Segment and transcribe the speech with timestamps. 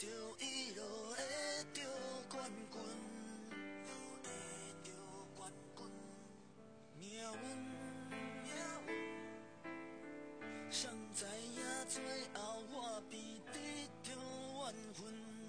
[0.00, 0.06] 着
[0.38, 1.14] 伊，就会
[1.74, 1.78] 得
[2.30, 2.74] 冠军。
[3.84, 4.24] 着会
[4.82, 4.88] 得
[5.36, 5.78] 冠军。
[6.98, 7.44] 命运，
[8.08, 8.50] 命运，
[10.70, 12.00] 谁知影最
[12.32, 12.40] 后
[12.72, 12.74] 我
[13.10, 13.20] 变
[13.52, 13.54] 得
[14.02, 14.08] 着
[14.72, 15.39] 怨恨。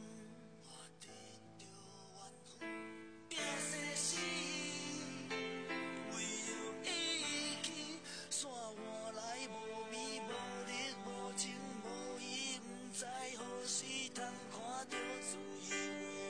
[14.14, 14.60] 通看
[14.90, 15.38] 到自
[15.70, 15.76] 由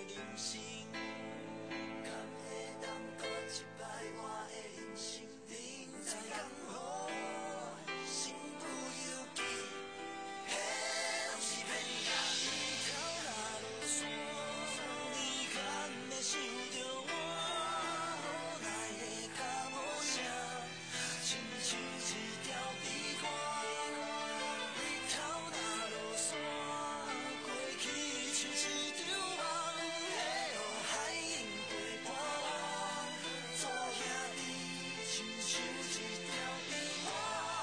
[0.07, 0.90] 的人生。